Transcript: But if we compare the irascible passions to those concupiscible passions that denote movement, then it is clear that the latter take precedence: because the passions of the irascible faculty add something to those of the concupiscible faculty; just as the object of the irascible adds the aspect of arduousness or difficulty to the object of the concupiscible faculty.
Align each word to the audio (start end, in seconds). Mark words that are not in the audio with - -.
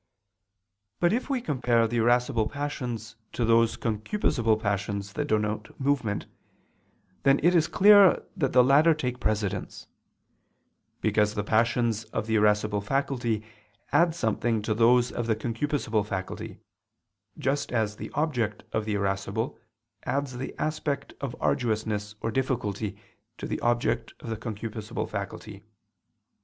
But 0.99 1.13
if 1.13 1.29
we 1.29 1.41
compare 1.41 1.87
the 1.87 1.97
irascible 1.97 2.49
passions 2.49 3.17
to 3.33 3.45
those 3.45 3.77
concupiscible 3.77 4.59
passions 4.59 5.13
that 5.13 5.27
denote 5.27 5.79
movement, 5.79 6.25
then 7.21 7.39
it 7.43 7.53
is 7.53 7.67
clear 7.67 8.23
that 8.35 8.51
the 8.51 8.63
latter 8.63 8.95
take 8.95 9.19
precedence: 9.19 9.85
because 11.01 11.35
the 11.35 11.43
passions 11.43 12.05
of 12.05 12.25
the 12.25 12.33
irascible 12.37 12.81
faculty 12.81 13.45
add 13.91 14.15
something 14.15 14.63
to 14.63 14.73
those 14.73 15.11
of 15.11 15.27
the 15.27 15.35
concupiscible 15.35 16.03
faculty; 16.07 16.57
just 17.37 17.71
as 17.71 17.97
the 17.97 18.09
object 18.15 18.63
of 18.73 18.85
the 18.85 18.95
irascible 18.95 19.59
adds 20.03 20.39
the 20.39 20.55
aspect 20.57 21.13
of 21.21 21.35
arduousness 21.39 22.15
or 22.21 22.31
difficulty 22.31 22.97
to 23.37 23.45
the 23.45 23.59
object 23.59 24.15
of 24.19 24.31
the 24.31 24.35
concupiscible 24.37 25.07
faculty. 25.07 25.63